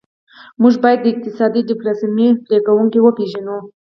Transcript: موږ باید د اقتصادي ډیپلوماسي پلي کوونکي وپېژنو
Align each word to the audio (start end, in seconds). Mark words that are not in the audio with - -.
موږ 0.61 0.73
باید 0.83 0.99
د 1.01 1.05
اقتصادي 1.13 1.61
ډیپلوماسي 1.69 2.27
پلي 2.43 2.59
کوونکي 2.67 2.99
وپېژنو 3.01 3.57